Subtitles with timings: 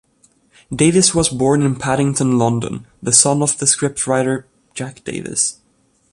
[0.75, 5.59] Davies was born in Paddington, London, the son of the scriptwriter Jack Davies.